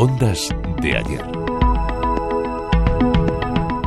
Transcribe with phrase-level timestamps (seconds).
[0.00, 1.24] Ondas de ayer.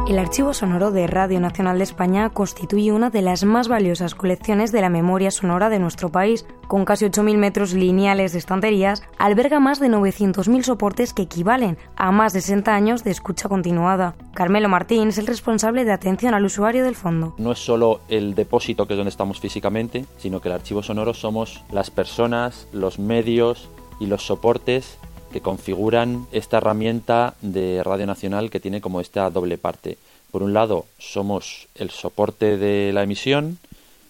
[0.10, 4.74] El archivo sonoro de Radio Nacional de España constituye una de las más valiosas colecciones
[4.74, 6.46] de la memoria sonora de nuestro país.
[6.68, 12.12] Con casi 8.000 metros lineales de estanterías, alberga más de 900.000 soportes que equivalen a
[12.12, 14.16] más de 60 años de escucha continuada.
[14.34, 17.36] Carmelo Martín es el responsable de atención al usuario del fondo.
[17.38, 21.14] No es solo el depósito que es donde estamos físicamente, sino que el archivo sonoro
[21.14, 23.70] somos las personas, los medios
[24.02, 24.98] y los soportes
[25.32, 29.98] que configuran esta herramienta de Radio Nacional que tiene como esta doble parte.
[30.32, 33.58] Por un lado, somos el soporte de la emisión,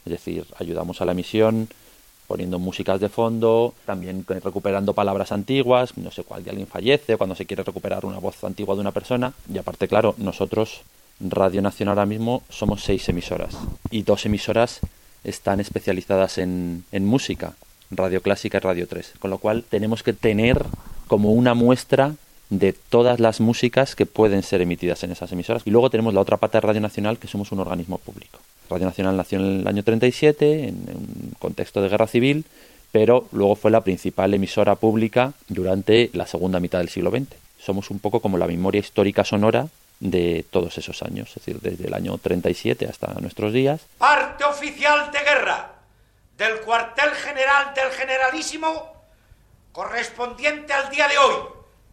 [0.06, 1.70] es decir, ayudamos a la emisión
[2.28, 7.36] poniendo músicas de fondo, también recuperando palabras antiguas, no sé cuál de alguien fallece, cuando
[7.36, 9.34] se quiere recuperar una voz antigua de una persona.
[9.54, 10.82] Y aparte, claro, nosotros,
[11.20, 13.58] Radio Nacional ahora mismo, somos seis emisoras
[13.90, 14.80] y dos emisoras
[15.24, 17.54] están especializadas en, en música,
[17.92, 20.64] Radio Clásica y Radio 3, con lo cual tenemos que tener
[21.12, 22.14] como una muestra
[22.50, 25.62] de todas las músicas que pueden ser emitidas en esas emisoras.
[25.66, 28.40] Y luego tenemos la otra pata de Radio Nacional, que somos un organismo público.
[28.70, 32.46] Radio Nacional nació en el año 37, en un contexto de guerra civil,
[32.94, 37.28] pero luego fue la principal emisora pública durante la segunda mitad del siglo XX.
[37.60, 39.68] Somos un poco como la memoria histórica sonora
[40.00, 43.82] de todos esos años, es decir, desde el año 37 hasta nuestros días.
[43.98, 45.72] Parte oficial de guerra
[46.38, 48.91] del cuartel general del generalísimo
[49.72, 51.36] correspondiente al día de hoy,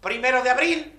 [0.01, 0.93] primero de abril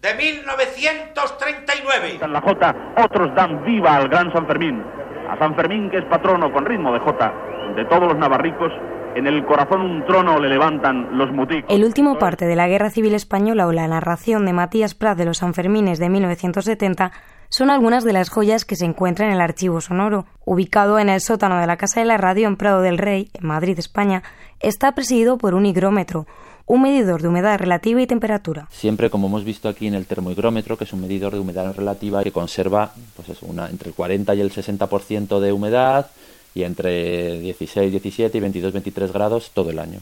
[0.00, 2.18] de 1939.
[2.22, 4.84] En la Jota, otros dan viva al gran San Fermín.
[5.28, 7.34] A San Fermín, que es patrono con ritmo de Jota
[7.74, 8.72] de todos los navarricos,
[9.16, 11.74] en el corazón un trono le levantan los muticos.
[11.74, 15.24] El último parte de la Guerra Civil Española o la narración de Matías Prat de
[15.24, 17.12] los Sanfermines de 1970
[17.48, 20.26] son algunas de las joyas que se encuentran en el archivo sonoro.
[20.44, 23.46] Ubicado en el sótano de la Casa de la Radio en Prado del Rey, en
[23.46, 24.22] Madrid, España,
[24.60, 26.26] está presidido por un higrómetro,
[26.66, 28.68] un medidor de humedad relativa y temperatura.
[28.70, 32.22] Siempre, como hemos visto aquí en el termohigrómetro, que es un medidor de humedad relativa
[32.24, 36.10] que conserva pues una, entre el 40 y el 60% de humedad
[36.54, 40.00] y entre 16, 17 y 22, 23 grados todo el año.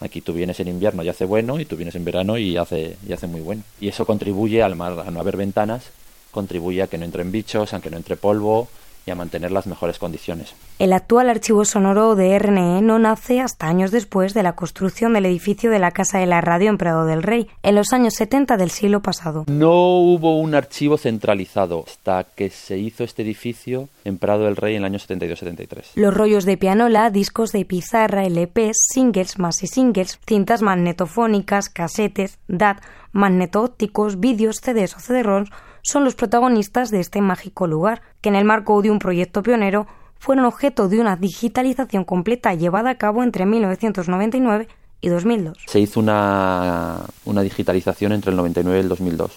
[0.00, 2.96] Aquí tú vienes en invierno y hace bueno y tú vienes en verano y hace,
[3.06, 3.62] y hace muy bueno.
[3.80, 5.90] Y eso contribuye al a no haber ventanas
[6.30, 8.68] contribuye a que no entren bichos, a que no entre polvo
[9.08, 10.54] y a mantener las mejores condiciones.
[10.78, 15.24] El actual archivo sonoro de RNE no nace hasta años después de la construcción del
[15.24, 18.58] edificio de la Casa de la Radio en Prado del Rey, en los años 70
[18.58, 19.44] del siglo pasado.
[19.48, 24.76] No hubo un archivo centralizado hasta que se hizo este edificio en Prado del Rey
[24.76, 25.92] en el año 72-73.
[25.94, 32.38] Los rollos de pianola, discos de pizarra, LPs, singles, más y singles, cintas magnetofónicas, casetes,
[32.46, 35.50] DAT, magneto-ópticos, vídeos, CDs o CD-ROMs
[35.82, 39.86] son los protagonistas de este mágico lugar, que en el marco de un proyecto pionero
[40.18, 44.68] fueron objeto de una digitalización completa llevada a cabo entre 1999
[45.00, 45.56] y 2002.
[45.66, 49.32] Se hizo una, una digitalización entre el 99 y el 2002.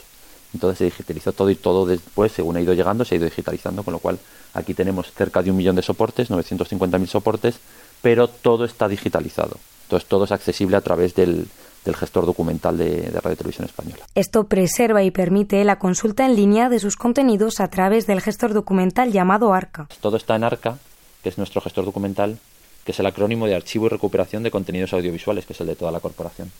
[0.53, 3.83] Entonces se digitalizó todo y todo después, según ha ido llegando, se ha ido digitalizando,
[3.83, 4.19] con lo cual
[4.53, 7.59] aquí tenemos cerca de un millón de soportes, 950.000 soportes,
[8.01, 9.57] pero todo está digitalizado.
[9.83, 11.47] Entonces todo es accesible a través del,
[11.85, 14.05] del gestor documental de, Radio Televisión Española.
[14.15, 18.53] Esto preserva y permite la consulta en línea de sus contenidos a través del gestor
[18.53, 19.87] documental llamado ARCA.
[19.99, 20.77] Todo está en ARCA,
[21.23, 22.37] que es nuestro gestor documental,
[22.85, 25.75] que es el acrónimo de Archivo y Recuperación de Contenidos Audiovisuales, que es el de
[25.75, 26.51] toda la corporación.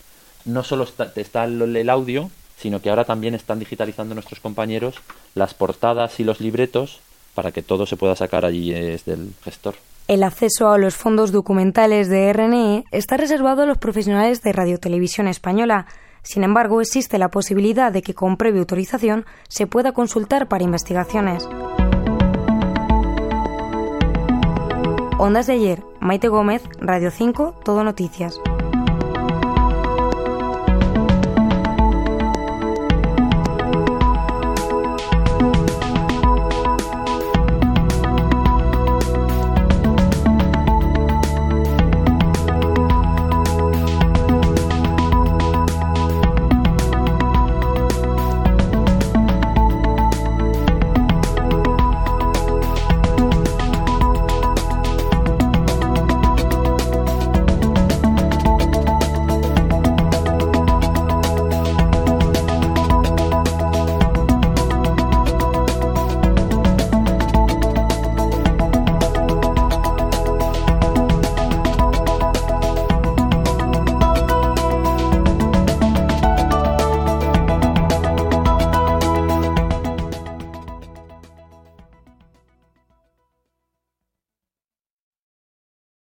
[0.46, 4.96] No solo está, está el audio, sino que ahora también están digitalizando nuestros compañeros
[5.36, 7.00] las portadas y los libretos
[7.34, 9.76] para que todo se pueda sacar allí desde el gestor.
[10.12, 15.30] El acceso a los fondos documentales de RNE está reservado a los profesionales de Radiotelevisión
[15.30, 15.86] Española.
[16.22, 21.48] Sin embargo, existe la posibilidad de que con previa autorización se pueda consultar para investigaciones.
[25.18, 28.38] Ondas de ayer, Maite Gómez, Radio 5, Todo Noticias.